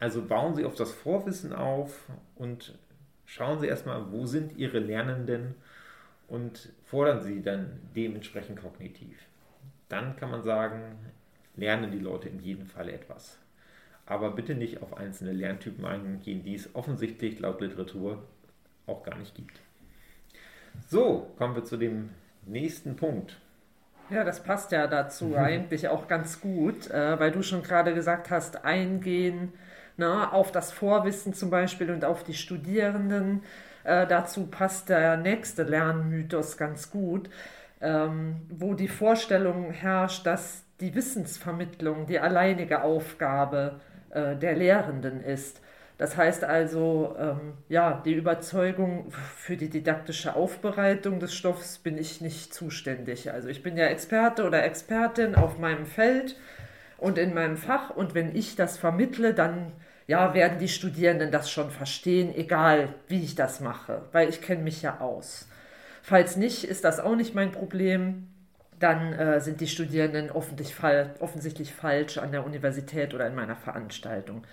Also 0.00 0.24
bauen 0.24 0.54
Sie 0.54 0.64
auf 0.64 0.74
das 0.74 0.90
Vorwissen 0.90 1.52
auf 1.52 2.08
und 2.36 2.78
schauen 3.26 3.60
Sie 3.60 3.66
erstmal, 3.66 4.10
wo 4.10 4.24
sind 4.24 4.56
Ihre 4.56 4.78
Lernenden 4.78 5.56
und 6.26 6.72
fordern 6.86 7.20
Sie 7.20 7.42
dann 7.42 7.80
dementsprechend 7.94 8.62
kognitiv. 8.62 9.18
Dann 9.90 10.16
kann 10.16 10.30
man 10.30 10.42
sagen, 10.42 10.96
lernen 11.54 11.90
die 11.90 11.98
Leute 11.98 12.30
in 12.30 12.40
jedem 12.40 12.64
Fall 12.64 12.88
etwas. 12.88 13.36
Aber 14.06 14.30
bitte 14.30 14.54
nicht 14.54 14.80
auf 14.80 14.96
einzelne 14.96 15.32
Lerntypen 15.32 15.84
eingehen, 15.84 16.44
die 16.44 16.54
es 16.54 16.74
offensichtlich 16.74 17.40
laut 17.40 17.60
Literatur 17.60 18.22
auch 18.86 19.02
gar 19.02 19.18
nicht 19.18 19.34
gibt. 19.34 19.60
So, 20.86 21.30
kommen 21.36 21.54
wir 21.54 21.64
zu 21.64 21.76
dem 21.76 22.08
nächsten 22.50 22.96
Punkt. 22.96 23.38
Ja, 24.10 24.24
das 24.24 24.42
passt 24.42 24.72
ja 24.72 24.86
dazu 24.86 25.26
mhm. 25.26 25.36
eigentlich 25.36 25.88
auch 25.88 26.08
ganz 26.08 26.40
gut, 26.40 26.90
äh, 26.90 27.18
weil 27.20 27.30
du 27.30 27.42
schon 27.42 27.62
gerade 27.62 27.94
gesagt 27.94 28.30
hast, 28.30 28.64
eingehen 28.64 29.52
na, 29.98 30.14
ne, 30.14 30.32
auf 30.32 30.52
das 30.52 30.72
Vorwissen 30.72 31.34
zum 31.34 31.50
Beispiel 31.50 31.90
und 31.90 32.04
auf 32.04 32.24
die 32.24 32.34
Studierenden. 32.34 33.42
Äh, 33.84 34.06
dazu 34.06 34.46
passt 34.46 34.88
der 34.88 35.16
nächste 35.16 35.64
Lernmythos 35.64 36.56
ganz 36.56 36.90
gut, 36.90 37.28
ähm, 37.80 38.42
wo 38.48 38.74
die 38.74 38.88
Vorstellung 38.88 39.72
herrscht, 39.72 40.24
dass 40.24 40.64
die 40.80 40.94
Wissensvermittlung 40.94 42.06
die 42.06 42.20
alleinige 42.20 42.82
Aufgabe 42.82 43.80
äh, 44.10 44.36
der 44.36 44.54
Lehrenden 44.54 45.20
ist. 45.20 45.60
Das 45.98 46.16
heißt 46.16 46.44
also, 46.44 47.16
ähm, 47.18 47.54
ja, 47.68 48.00
die 48.04 48.14
Überzeugung 48.14 49.10
für 49.36 49.56
die 49.56 49.68
didaktische 49.68 50.36
Aufbereitung 50.36 51.18
des 51.18 51.34
Stoffs 51.34 51.78
bin 51.78 51.98
ich 51.98 52.20
nicht 52.20 52.54
zuständig. 52.54 53.32
Also 53.32 53.48
ich 53.48 53.64
bin 53.64 53.76
ja 53.76 53.86
Experte 53.86 54.46
oder 54.46 54.64
Expertin 54.64 55.34
auf 55.34 55.58
meinem 55.58 55.86
Feld 55.86 56.36
und 56.98 57.18
in 57.18 57.34
meinem 57.34 57.56
Fach 57.56 57.90
und 57.90 58.14
wenn 58.14 58.34
ich 58.36 58.54
das 58.54 58.78
vermittle, 58.78 59.34
dann 59.34 59.72
ja, 60.06 60.34
werden 60.34 60.58
die 60.58 60.68
Studierenden 60.68 61.32
das 61.32 61.50
schon 61.50 61.70
verstehen, 61.70 62.32
egal 62.34 62.94
wie 63.08 63.22
ich 63.22 63.34
das 63.34 63.58
mache, 63.60 64.02
weil 64.12 64.28
ich 64.28 64.40
kenne 64.40 64.62
mich 64.62 64.82
ja 64.82 65.00
aus. 65.00 65.48
Falls 66.02 66.36
nicht, 66.36 66.64
ist 66.64 66.84
das 66.84 67.00
auch 67.00 67.16
nicht 67.16 67.34
mein 67.34 67.50
Problem. 67.50 68.28
Dann 68.78 69.12
äh, 69.12 69.40
sind 69.40 69.60
die 69.60 69.66
Studierenden 69.66 70.30
offensichtlich 70.30 71.74
falsch 71.74 72.16
an 72.18 72.30
der 72.30 72.46
Universität 72.46 73.12
oder 73.12 73.26
in 73.26 73.34
meiner 73.34 73.56
Veranstaltung. 73.56 74.44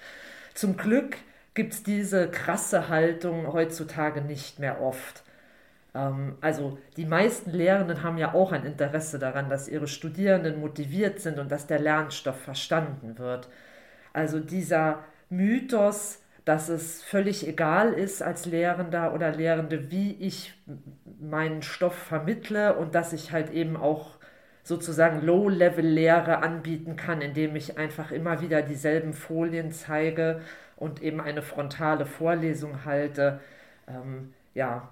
Zum 0.56 0.76
Glück 0.78 1.18
gibt 1.56 1.74
es 1.74 1.84
diese 1.84 2.30
krasse 2.30 2.90
Haltung 2.90 3.52
heutzutage 3.52 4.22
nicht 4.22 4.60
mehr 4.60 4.82
oft. 4.82 5.24
Ähm, 5.96 6.36
also 6.42 6.78
die 6.98 7.06
meisten 7.06 7.50
Lehrenden 7.52 8.04
haben 8.04 8.18
ja 8.18 8.34
auch 8.36 8.52
ein 8.52 8.66
Interesse 8.66 9.18
daran, 9.18 9.50
dass 9.50 9.68
ihre 9.68 9.88
Studierenden 9.88 10.60
motiviert 10.60 11.20
sind 11.20 11.40
und 11.40 11.52
dass 11.52 11.66
der 11.66 11.80
Lernstoff 11.80 12.40
verstanden 12.40 13.18
wird. 13.18 13.50
Also 14.14 14.40
dieser 14.40 15.00
Mythos, 15.30 16.22
dass 16.44 16.70
es 16.70 17.02
völlig 17.02 17.48
egal 17.48 17.94
ist 17.94 18.22
als 18.22 18.46
Lehrender 18.46 19.14
oder 19.14 19.32
Lehrende, 19.32 19.90
wie 19.90 20.14
ich 20.20 20.54
meinen 21.20 21.64
Stoff 21.64 21.96
vermittle 21.96 22.76
und 22.76 22.94
dass 22.94 23.14
ich 23.14 23.32
halt 23.32 23.52
eben 23.52 23.78
auch 23.78 24.18
sozusagen 24.64 25.26
Low-Level-Lehre 25.26 26.40
anbieten 26.44 26.96
kann, 26.96 27.22
indem 27.22 27.56
ich 27.56 27.78
einfach 27.78 28.12
immer 28.12 28.42
wieder 28.42 28.62
dieselben 28.62 29.14
Folien 29.14 29.72
zeige 29.72 30.42
und 30.76 31.02
eben 31.02 31.22
eine 31.22 31.42
frontale 31.42 32.06
Vorlesung 32.06 32.86
halte. 32.86 33.40
Ähm, 33.88 34.34
ja, 34.54 34.90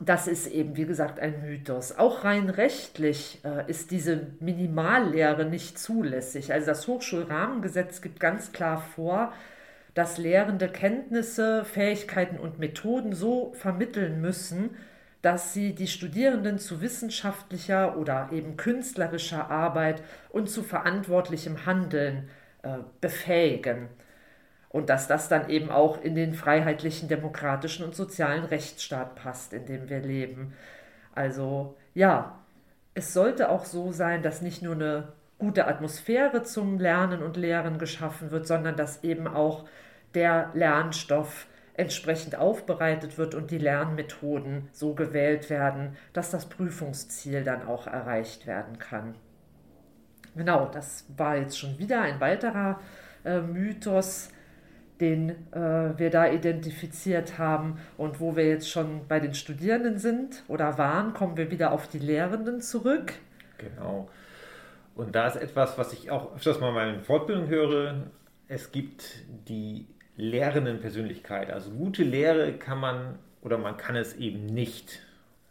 das 0.00 0.26
ist 0.26 0.46
eben, 0.46 0.76
wie 0.76 0.86
gesagt, 0.86 1.20
ein 1.20 1.42
Mythos. 1.42 1.98
Auch 1.98 2.24
rein 2.24 2.48
rechtlich 2.48 3.40
äh, 3.44 3.70
ist 3.70 3.90
diese 3.90 4.28
Minimallehre 4.40 5.44
nicht 5.44 5.78
zulässig. 5.78 6.52
Also 6.52 6.68
das 6.68 6.86
Hochschulrahmengesetz 6.88 8.00
gibt 8.00 8.18
ganz 8.18 8.52
klar 8.52 8.78
vor, 8.78 9.32
dass 9.92 10.18
Lehrende 10.18 10.68
Kenntnisse, 10.68 11.64
Fähigkeiten 11.64 12.38
und 12.38 12.58
Methoden 12.58 13.12
so 13.12 13.52
vermitteln 13.54 14.20
müssen, 14.20 14.70
dass 15.22 15.54
sie 15.54 15.74
die 15.74 15.86
Studierenden 15.86 16.58
zu 16.58 16.80
wissenschaftlicher 16.80 17.96
oder 17.96 18.28
eben 18.32 18.56
künstlerischer 18.56 19.50
Arbeit 19.50 20.02
und 20.30 20.50
zu 20.50 20.62
verantwortlichem 20.62 21.64
Handeln 21.66 22.28
äh, 22.62 22.78
befähigen. 23.00 23.88
Und 24.74 24.90
dass 24.90 25.06
das 25.06 25.28
dann 25.28 25.50
eben 25.50 25.70
auch 25.70 26.02
in 26.02 26.16
den 26.16 26.34
freiheitlichen, 26.34 27.06
demokratischen 27.06 27.84
und 27.84 27.94
sozialen 27.94 28.44
Rechtsstaat 28.44 29.14
passt, 29.14 29.52
in 29.52 29.66
dem 29.66 29.88
wir 29.88 30.00
leben. 30.00 30.52
Also 31.14 31.76
ja, 31.94 32.40
es 32.92 33.14
sollte 33.14 33.50
auch 33.50 33.66
so 33.66 33.92
sein, 33.92 34.24
dass 34.24 34.42
nicht 34.42 34.62
nur 34.62 34.74
eine 34.74 35.12
gute 35.38 35.68
Atmosphäre 35.68 36.42
zum 36.42 36.80
Lernen 36.80 37.22
und 37.22 37.36
Lehren 37.36 37.78
geschaffen 37.78 38.32
wird, 38.32 38.48
sondern 38.48 38.74
dass 38.74 39.04
eben 39.04 39.28
auch 39.28 39.64
der 40.16 40.50
Lernstoff 40.54 41.46
entsprechend 41.74 42.34
aufbereitet 42.34 43.16
wird 43.16 43.36
und 43.36 43.52
die 43.52 43.58
Lernmethoden 43.58 44.70
so 44.72 44.94
gewählt 44.94 45.50
werden, 45.50 45.96
dass 46.12 46.32
das 46.32 46.48
Prüfungsziel 46.48 47.44
dann 47.44 47.64
auch 47.68 47.86
erreicht 47.86 48.48
werden 48.48 48.80
kann. 48.80 49.14
Genau, 50.34 50.66
das 50.66 51.04
war 51.16 51.36
jetzt 51.36 51.60
schon 51.60 51.78
wieder 51.78 52.00
ein 52.00 52.18
weiterer 52.18 52.80
äh, 53.24 53.40
Mythos, 53.40 54.30
den 55.00 55.30
äh, 55.52 55.98
wir 55.98 56.10
da 56.10 56.30
identifiziert 56.30 57.38
haben. 57.38 57.78
Und 57.96 58.20
wo 58.20 58.36
wir 58.36 58.46
jetzt 58.46 58.70
schon 58.70 59.06
bei 59.08 59.20
den 59.20 59.34
Studierenden 59.34 59.98
sind 59.98 60.44
oder 60.48 60.78
waren, 60.78 61.14
kommen 61.14 61.36
wir 61.36 61.50
wieder 61.50 61.72
auf 61.72 61.88
die 61.88 61.98
Lehrenden 61.98 62.60
zurück. 62.60 63.12
Genau. 63.58 64.08
Und 64.94 65.14
da 65.14 65.26
ist 65.26 65.36
etwas, 65.36 65.76
was 65.76 65.92
ich 65.92 66.10
auch 66.10 66.34
öfters 66.34 66.60
mal 66.60 66.68
in 66.68 66.74
meinen 66.74 67.00
Fortbildungen 67.00 67.48
höre. 67.48 68.04
Es 68.46 68.70
gibt 68.70 69.24
die 69.48 69.86
lehrenden 70.16 70.80
Persönlichkeit. 70.80 71.50
Also 71.50 71.70
gute 71.70 72.04
Lehre 72.04 72.52
kann 72.52 72.78
man 72.78 73.18
oder 73.42 73.58
man 73.58 73.76
kann 73.76 73.96
es 73.96 74.14
eben 74.14 74.46
nicht. 74.46 75.00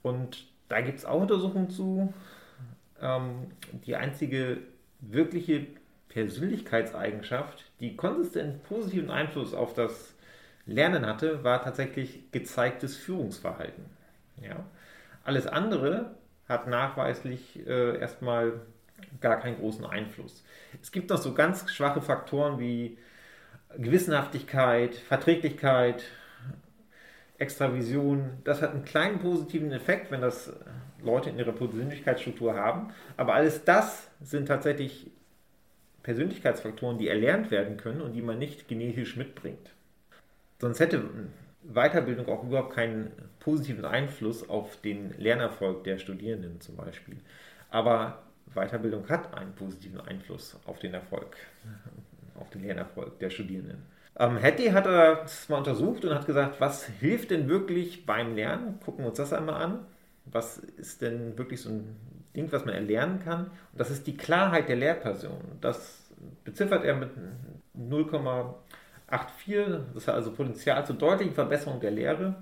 Und 0.02 0.48
da 0.70 0.82
gibt 0.82 1.00
es 1.00 1.06
auch 1.06 1.22
Untersuchungen 1.22 1.70
zu. 1.70 2.14
Ähm, 3.02 3.48
die 3.86 3.96
einzige 3.96 4.60
wirkliche 5.02 5.68
Persönlichkeitseigenschaft, 6.13 7.72
die 7.79 7.96
konsistent 7.96 8.63
positiven 8.63 9.10
Einfluss 9.10 9.53
auf 9.53 9.74
das 9.74 10.13
Lernen 10.65 11.05
hatte, 11.05 11.43
war 11.43 11.63
tatsächlich 11.63 12.32
gezeigtes 12.32 12.96
Führungsverhalten. 12.96 13.86
Ja? 14.41 14.63
Alles 15.24 15.48
andere 15.48 16.12
hat 16.48 16.67
nachweislich 16.67 17.65
äh, 17.65 17.98
erstmal 18.00 18.62
gar 19.22 19.39
keinen 19.39 19.58
großen 19.58 19.86
Einfluss. 19.86 20.46
Es 20.82 20.91
gibt 20.91 21.10
noch 21.10 21.17
so 21.17 21.34
ganz 21.34 21.72
schwache 21.72 22.01
Faktoren 22.01 22.60
wie 22.60 22.98
Gewissenhaftigkeit, 23.77 24.96
Verträglichkeit, 24.96 26.03
Extravision, 27.39 28.38
das 28.43 28.62
hat 28.62 28.72
einen 28.72 28.86
kleinen 28.86 29.20
positiven 29.20 29.72
Effekt, 29.72 30.12
wenn 30.12 30.22
das 30.22 30.53
Leute 31.03 31.32
in 31.32 31.39
ihrer 31.39 31.51
Persönlichkeitsstruktur 31.51 32.53
haben. 32.53 32.93
Aber 33.17 33.34
alles 33.34 33.65
das 33.65 34.10
sind 34.22 34.48
tatsächlich 34.48 35.12
Persönlichkeitsfaktoren, 36.04 36.98
die 36.98 37.08
erlernt 37.08 37.50
werden 37.50 37.78
können 37.78 38.02
und 38.02 38.14
die 38.14 38.22
man 38.22 38.38
nicht 38.38 38.68
genetisch 38.68 39.16
mitbringt. 39.16 39.72
Sonst 40.60 40.80
hätte 40.80 41.04
Weiterbildung 41.64 42.28
auch 42.28 42.44
überhaupt 42.44 42.76
keinen 42.76 43.12
positiven 43.40 43.86
Einfluss 43.86 44.50
auf 44.50 44.80
den 44.82 45.18
Lernerfolg 45.18 45.84
der 45.86 45.98
Studierenden 45.98 46.62
zum 46.62 46.76
Beispiel. 46.76 47.18
Aber 47.70 48.24
Weiterbildung 48.54 49.08
hat 49.10 49.34
einen 49.34 49.54
positiven 49.56 50.02
Einfluss 50.02 50.58
auf 50.66 50.80
den 50.80 50.94
Erfolg 50.94 51.38
auf 52.40 52.50
den 52.50 52.64
Lernerfolg 52.64 53.20
der 53.20 53.30
Studierenden. 53.30 53.84
Ähm, 54.18 54.42
Hattie 54.42 54.72
hat 54.72 54.86
das 54.86 55.50
mal 55.50 55.58
untersucht 55.58 56.06
und 56.06 56.14
hat 56.14 56.26
gesagt, 56.26 56.60
was 56.60 56.86
hilft 56.86 57.32
denn 57.32 57.48
wirklich 57.48 58.06
beim 58.06 58.36
Lernen? 58.36 58.80
Gucken 58.80 59.04
wir 59.04 59.10
uns 59.10 59.18
das 59.18 59.34
einmal 59.34 59.62
an. 59.62 59.86
Was 60.26 60.58
ist 60.58 61.02
denn 61.02 61.38
wirklich 61.38 61.62
so 61.62 61.70
ein 61.70 61.96
Ding, 62.36 62.52
was 62.52 62.66
man 62.66 62.74
erlernen 62.74 63.22
kann? 63.24 63.46
Und 63.46 63.80
das 63.80 63.92
ist 63.92 64.08
die 64.08 64.18
Klarheit 64.18 64.70
der 64.70 64.75
Lehrperson. 64.75 65.40
Das 65.62 66.12
beziffert 66.44 66.84
er 66.84 66.96
mit 66.96 67.12
0,84. 67.78 69.82
Das 69.94 70.08
hat 70.08 70.16
also 70.16 70.32
Potenzial 70.32 70.86
zur 70.86 70.96
deutlichen 70.96 71.34
Verbesserung 71.34 71.80
der 71.80 71.92
Lehre. 71.92 72.36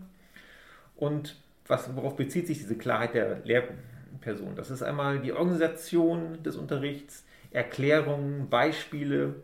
Und 0.95 1.35
was, 1.67 1.93
worauf 1.95 2.15
bezieht 2.15 2.47
sich 2.47 2.59
diese 2.59 2.77
Klarheit 2.77 3.13
der 3.13 3.39
Lehrperson? 3.43 4.55
Das 4.55 4.71
ist 4.71 4.83
einmal 4.83 5.19
die 5.19 5.33
Organisation 5.33 6.41
des 6.43 6.55
Unterrichts, 6.55 7.25
Erklärungen, 7.51 8.49
Beispiele 8.49 9.35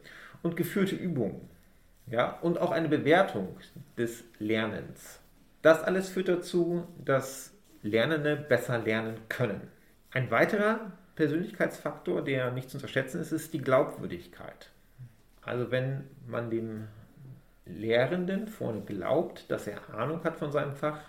und 0.44 0.56
geführte 0.56 0.96
Übungen. 0.96 1.42
Ja, 2.10 2.38
und 2.42 2.60
auch 2.60 2.72
eine 2.72 2.88
Bewertung 2.88 3.58
des 3.98 4.24
Lernens. 4.40 5.20
Das 5.62 5.84
alles 5.84 6.10
führt 6.10 6.30
dazu, 6.30 6.88
dass 7.04 7.52
Lernende 7.84 8.38
besser 8.38 8.80
lernen 8.80 9.18
können. 9.28 9.60
Ein 10.12 10.32
weiterer 10.32 10.92
Persönlichkeitsfaktor, 11.16 12.24
der 12.24 12.52
nicht 12.52 12.70
zu 12.70 12.78
unterschätzen 12.78 13.20
ist, 13.20 13.32
ist 13.32 13.54
die 13.54 13.62
Glaubwürdigkeit. 13.62 14.72
Also 15.42 15.72
wenn 15.72 16.06
man 16.28 16.50
dem 16.50 16.88
Lehrenden 17.66 18.48
vorne 18.48 18.82
glaubt, 18.82 19.50
dass 19.52 19.68
er 19.68 19.94
Ahnung 19.94 20.24
hat 20.24 20.38
von 20.38 20.52
seinem 20.52 20.76
Fach, 20.76 21.00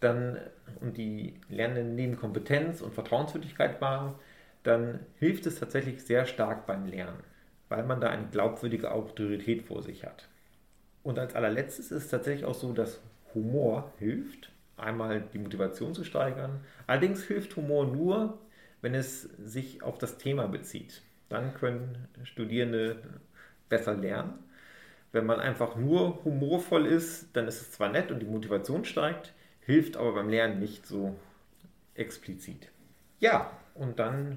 dann 0.00 0.38
und 0.80 0.96
die 0.96 1.34
Lernenden 1.48 1.94
neben 1.94 2.16
Kompetenz 2.16 2.80
und 2.80 2.94
Vertrauenswürdigkeit 2.94 3.80
wahren, 3.80 4.14
dann 4.62 5.00
hilft 5.18 5.46
es 5.46 5.58
tatsächlich 5.58 6.04
sehr 6.04 6.24
stark 6.26 6.66
beim 6.66 6.86
Lernen, 6.86 7.22
weil 7.68 7.84
man 7.84 8.00
da 8.00 8.08
eine 8.08 8.28
glaubwürdige 8.28 8.92
Autorität 8.92 9.62
vor 9.62 9.82
sich 9.82 10.04
hat. 10.04 10.28
Und 11.02 11.18
als 11.18 11.34
allerletztes 11.34 11.90
ist 11.90 12.04
es 12.04 12.10
tatsächlich 12.10 12.44
auch 12.44 12.54
so, 12.54 12.72
dass 12.72 13.00
Humor 13.34 13.92
hilft, 13.98 14.50
einmal 14.80 15.20
die 15.20 15.38
Motivation 15.38 15.94
zu 15.94 16.04
steigern. 16.04 16.60
Allerdings 16.86 17.24
hilft 17.24 17.56
Humor 17.56 17.86
nur, 17.86 18.38
wenn 18.80 18.94
es 18.94 19.22
sich 19.22 19.82
auf 19.82 19.98
das 19.98 20.18
Thema 20.18 20.46
bezieht. 20.46 21.02
Dann 21.28 21.54
können 21.54 22.08
Studierende 22.24 23.02
besser 23.68 23.94
lernen. 23.94 24.38
Wenn 25.12 25.26
man 25.26 25.40
einfach 25.40 25.76
nur 25.76 26.24
humorvoll 26.24 26.86
ist, 26.86 27.28
dann 27.34 27.48
ist 27.48 27.60
es 27.60 27.72
zwar 27.72 27.88
nett 27.88 28.10
und 28.10 28.20
die 28.20 28.26
Motivation 28.26 28.84
steigt, 28.84 29.32
hilft 29.60 29.96
aber 29.96 30.12
beim 30.12 30.28
Lernen 30.28 30.58
nicht 30.58 30.86
so 30.86 31.16
explizit. 31.94 32.70
Ja, 33.20 33.50
und 33.74 33.98
dann 33.98 34.36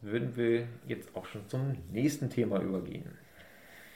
würden 0.00 0.36
wir 0.36 0.66
jetzt 0.86 1.14
auch 1.16 1.26
schon 1.26 1.48
zum 1.48 1.76
nächsten 1.90 2.30
Thema 2.30 2.60
übergehen. 2.60 3.18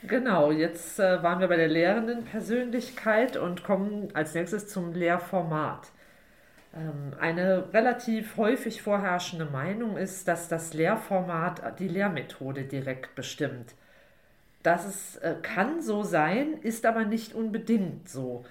Genau, 0.05 0.51
jetzt 0.51 0.99
äh, 0.99 1.23
waren 1.23 1.39
wir 1.39 1.47
bei 1.47 1.55
der 1.55 1.69
lehrenden 1.69 2.25
Persönlichkeit 2.25 3.37
und 3.37 3.63
kommen 3.63 4.09
als 4.13 4.33
nächstes 4.33 4.67
zum 4.67 4.93
Lehrformat. 4.93 5.91
Ähm, 6.75 7.13
eine 7.19 7.73
relativ 7.73 8.35
häufig 8.35 8.81
vorherrschende 8.81 9.45
Meinung 9.45 9.95
ist, 9.95 10.27
dass 10.27 10.49
das 10.49 10.73
Lehrformat 10.73 11.79
die 11.79 11.87
Lehrmethode 11.87 12.63
direkt 12.65 13.15
bestimmt. 13.15 13.75
Das 14.61 14.85
ist, 14.85 15.17
äh, 15.17 15.35
kann 15.41 15.81
so 15.81 16.03
sein, 16.03 16.53
ist 16.61 16.85
aber 16.85 17.05
nicht 17.05 17.33
unbedingt 17.33 18.09
so. 18.09 18.43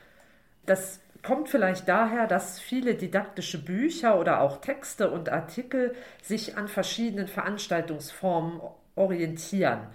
Das 0.66 1.00
kommt 1.22 1.50
vielleicht 1.50 1.88
daher, 1.88 2.26
dass 2.26 2.60
viele 2.60 2.94
didaktische 2.94 3.62
Bücher 3.62 4.18
oder 4.18 4.40
auch 4.40 4.60
Texte 4.60 5.10
und 5.10 5.28
Artikel 5.28 5.94
sich 6.22 6.56
an 6.56 6.68
verschiedenen 6.68 7.28
Veranstaltungsformen 7.28 8.60
orientieren. 8.96 9.88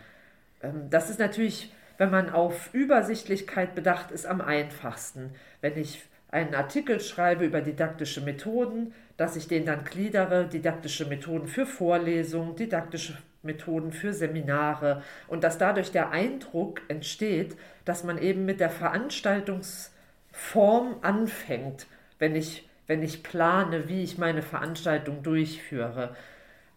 Ähm, 0.61 0.89
das 0.89 1.09
ist 1.09 1.19
natürlich, 1.19 1.73
wenn 1.97 2.11
man 2.11 2.29
auf 2.29 2.73
Übersichtlichkeit 2.73 3.75
bedacht 3.75 4.11
ist, 4.11 4.25
am 4.25 4.41
einfachsten. 4.41 5.31
Wenn 5.61 5.77
ich 5.77 6.03
einen 6.29 6.55
Artikel 6.55 6.99
schreibe 6.99 7.45
über 7.45 7.61
didaktische 7.61 8.19
Methoden, 8.21 8.93
dass 9.15 9.35
ich 9.35 9.47
den 9.47 9.65
dann 9.65 9.83
gliedere, 9.83 10.47
didaktische 10.47 11.05
Methoden 11.05 11.47
für 11.47 11.65
Vorlesungen, 11.65 12.55
didaktische 12.55 13.17
Methoden 13.43 13.91
für 13.91 14.13
Seminare 14.13 15.03
und 15.27 15.43
dass 15.43 15.57
dadurch 15.57 15.91
der 15.91 16.11
Eindruck 16.11 16.81
entsteht, 16.87 17.57
dass 17.85 18.03
man 18.03 18.19
eben 18.19 18.45
mit 18.45 18.59
der 18.59 18.69
Veranstaltungsform 18.69 20.97
anfängt, 21.01 21.87
wenn 22.19 22.35
ich, 22.35 22.69
wenn 22.85 23.01
ich 23.01 23.23
plane, 23.23 23.87
wie 23.87 24.03
ich 24.03 24.19
meine 24.19 24.43
Veranstaltung 24.43 25.23
durchführe. 25.23 26.15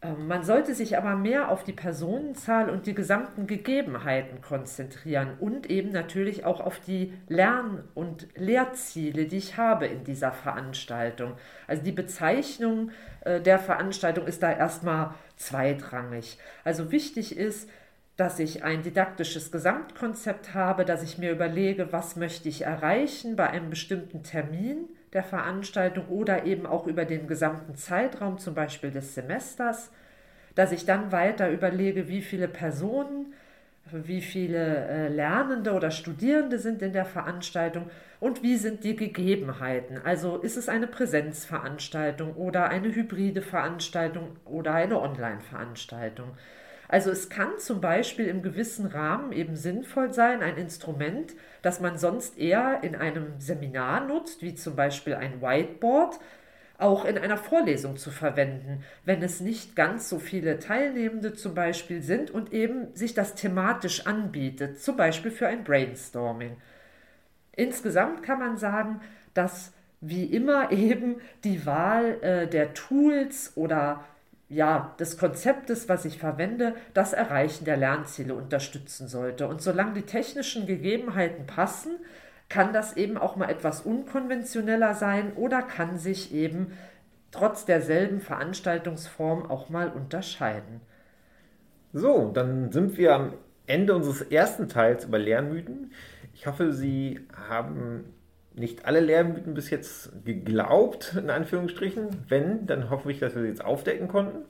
Ähm, 0.02 0.26
man 0.28 0.44
sollte 0.44 0.74
sich 0.74 0.96
aber 0.96 1.14
mehr 1.16 1.50
auf 1.50 1.64
die 1.64 1.72
Personenzahl 1.72 2.70
und 2.70 2.86
die 2.86 2.94
gesamten 2.94 3.46
Gegebenheiten 3.46 4.40
konzentrieren 4.40 5.34
und 5.38 5.68
eben 5.68 5.90
natürlich 5.90 6.44
auch 6.44 6.60
auf 6.60 6.80
die 6.80 7.12
Lern- 7.28 7.84
und 7.94 8.28
Lehrziele, 8.34 9.26
die 9.26 9.36
ich 9.36 9.56
habe 9.56 9.86
in 9.86 10.04
dieser 10.04 10.32
Veranstaltung. 10.32 11.34
Also 11.66 11.82
die 11.82 11.92
Bezeichnung 11.92 12.90
äh, 13.22 13.40
der 13.40 13.58
Veranstaltung 13.58 14.26
ist 14.26 14.42
da 14.42 14.52
erstmal 14.52 15.14
zweitrangig. 15.36 16.38
Also 16.64 16.90
wichtig 16.90 17.36
ist, 17.36 17.68
dass 18.16 18.38
ich 18.38 18.64
ein 18.64 18.82
didaktisches 18.82 19.50
Gesamtkonzept 19.50 20.52
habe, 20.52 20.84
dass 20.84 21.02
ich 21.02 21.16
mir 21.16 21.30
überlege, 21.30 21.92
was 21.92 22.16
möchte 22.16 22.50
ich 22.50 22.62
erreichen 22.62 23.34
bei 23.34 23.48
einem 23.48 23.70
bestimmten 23.70 24.22
Termin 24.22 24.88
der 25.12 25.24
Veranstaltung 25.24 26.06
oder 26.08 26.46
eben 26.46 26.66
auch 26.66 26.86
über 26.86 27.04
den 27.04 27.26
gesamten 27.26 27.74
Zeitraum, 27.74 28.38
zum 28.38 28.54
Beispiel 28.54 28.90
des 28.90 29.14
Semesters, 29.14 29.90
dass 30.54 30.72
ich 30.72 30.84
dann 30.84 31.12
weiter 31.12 31.50
überlege, 31.50 32.08
wie 32.08 32.22
viele 32.22 32.48
Personen, 32.48 33.34
wie 33.92 34.20
viele 34.20 34.86
äh, 34.86 35.08
Lernende 35.08 35.72
oder 35.72 35.90
Studierende 35.90 36.58
sind 36.58 36.82
in 36.82 36.92
der 36.92 37.04
Veranstaltung 37.04 37.90
und 38.20 38.42
wie 38.42 38.56
sind 38.56 38.84
die 38.84 38.94
Gegebenheiten. 38.94 39.98
Also 40.04 40.36
ist 40.36 40.56
es 40.56 40.68
eine 40.68 40.86
Präsenzveranstaltung 40.86 42.34
oder 42.34 42.68
eine 42.68 42.94
hybride 42.94 43.42
Veranstaltung 43.42 44.36
oder 44.44 44.74
eine 44.74 45.00
Online-Veranstaltung. 45.00 46.36
Also 46.90 47.12
es 47.12 47.29
kann 47.29 47.57
zum 47.59 47.81
Beispiel 47.81 48.26
im 48.26 48.42
gewissen 48.42 48.87
Rahmen 48.87 49.31
eben 49.31 49.55
sinnvoll 49.55 50.12
sein, 50.12 50.42
ein 50.42 50.57
Instrument, 50.57 51.35
das 51.62 51.79
man 51.79 51.98
sonst 51.98 52.37
eher 52.37 52.81
in 52.83 52.96
einem 52.96 53.38
Seminar 53.38 54.09
nutzt, 54.09 54.42
wie 54.42 54.57
zum 54.57 54.74
Beispiel 54.74 55.14
ein 55.14 55.40
Whiteboard, 55.40 56.18
auch 56.79 57.05
in 57.05 57.16
einer 57.16 57.37
Vorlesung 57.37 57.96
zu 57.96 58.11
verwenden, 58.11 58.83
wenn 59.05 59.22
es 59.22 59.40
nicht 59.40 59.76
ganz 59.76 60.09
so 60.09 60.18
viele 60.18 60.59
Teilnehmende 60.59 61.33
zum 61.33 61.55
Beispiel 61.55 62.03
sind 62.03 62.33
und 62.33 62.53
eben 62.53 62.92
sich 62.96 63.14
das 63.14 63.37
thematisch 63.37 64.09
anbietet, 64.09 64.81
zum 64.81 64.96
Beispiel 64.96 65.31
für 65.31 65.46
ein 65.46 65.62
Brainstorming. 65.62 66.57
Insgesamt 67.53 68.24
kann 68.24 68.40
man 68.40 68.57
sagen, 68.57 69.00
dass 69.33 69.72
wie 70.00 70.24
immer 70.24 70.72
eben 70.72 71.20
die 71.44 71.64
Wahl 71.66 72.20
äh, 72.20 72.48
der 72.48 72.74
Tools 72.74 73.53
oder 73.55 74.05
ja, 74.50 74.94
des 74.98 75.16
Konzeptes, 75.16 75.88
was 75.88 76.04
ich 76.04 76.18
verwende, 76.18 76.74
das 76.92 77.12
Erreichen 77.12 77.64
der 77.64 77.76
Lernziele 77.76 78.34
unterstützen 78.34 79.06
sollte. 79.06 79.46
Und 79.46 79.62
solange 79.62 79.94
die 79.94 80.02
technischen 80.02 80.66
Gegebenheiten 80.66 81.46
passen, 81.46 81.92
kann 82.48 82.72
das 82.72 82.96
eben 82.96 83.16
auch 83.16 83.36
mal 83.36 83.48
etwas 83.48 83.82
unkonventioneller 83.82 84.94
sein 84.94 85.32
oder 85.36 85.62
kann 85.62 85.98
sich 85.98 86.34
eben 86.34 86.72
trotz 87.30 87.64
derselben 87.64 88.20
Veranstaltungsform 88.20 89.46
auch 89.48 89.68
mal 89.68 89.88
unterscheiden. 89.88 90.80
So, 91.92 92.32
dann 92.32 92.72
sind 92.72 92.98
wir 92.98 93.14
am 93.14 93.34
Ende 93.68 93.94
unseres 93.94 94.20
ersten 94.20 94.68
Teils 94.68 95.04
über 95.04 95.20
Lernmythen. 95.20 95.92
Ich 96.34 96.48
hoffe, 96.48 96.72
Sie 96.72 97.20
haben 97.48 98.04
nicht 98.54 98.84
alle 98.84 99.00
Lehrmythen 99.00 99.54
bis 99.54 99.70
jetzt 99.70 100.24
geglaubt, 100.24 101.14
in 101.16 101.30
Anführungsstrichen. 101.30 102.08
Wenn, 102.28 102.66
dann 102.66 102.90
hoffe 102.90 103.10
ich, 103.10 103.18
dass 103.18 103.34
wir 103.34 103.42
sie 103.42 103.48
jetzt 103.48 103.64
aufdecken 103.64 104.08
konnten. 104.08 104.44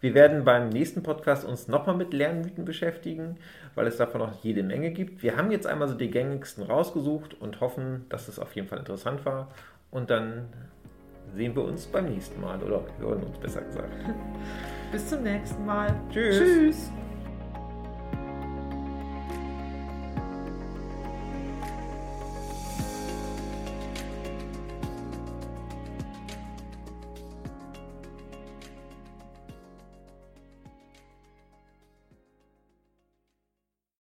Wir 0.00 0.14
werden 0.14 0.44
beim 0.44 0.68
nächsten 0.68 1.02
Podcast 1.02 1.44
uns 1.44 1.66
nochmal 1.66 1.96
mit 1.96 2.14
Lernmythen 2.14 2.64
beschäftigen, 2.64 3.36
weil 3.74 3.86
es 3.88 3.96
davon 3.96 4.20
noch 4.20 4.44
jede 4.44 4.62
Menge 4.62 4.92
gibt. 4.92 5.22
Wir 5.22 5.36
haben 5.36 5.50
jetzt 5.50 5.66
einmal 5.66 5.88
so 5.88 5.94
die 5.94 6.10
gängigsten 6.10 6.62
rausgesucht 6.62 7.34
und 7.40 7.60
hoffen, 7.60 8.06
dass 8.08 8.28
es 8.28 8.38
auf 8.38 8.54
jeden 8.54 8.68
Fall 8.68 8.78
interessant 8.78 9.24
war. 9.24 9.48
Und 9.90 10.10
dann 10.10 10.46
sehen 11.34 11.56
wir 11.56 11.64
uns 11.64 11.86
beim 11.86 12.06
nächsten 12.06 12.40
Mal 12.40 12.62
oder 12.62 12.84
hören 13.00 13.24
uns 13.24 13.38
besser 13.38 13.62
gesagt. 13.62 13.92
Bis 14.92 15.08
zum 15.08 15.22
nächsten 15.22 15.66
Mal. 15.66 15.94
Tschüss. 16.12 16.38
Tschüss. 16.38 16.92